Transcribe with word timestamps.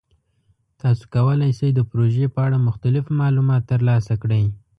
تاسو 0.81 1.03
کولی 1.15 1.51
شئ 1.57 1.69
د 1.75 1.79
پروژې 1.91 2.25
په 2.35 2.39
اړه 2.45 2.57
مختلف 2.67 3.05
معلومات 3.19 3.63
ترلاسه 3.71 4.13
کړئ. 4.21 4.43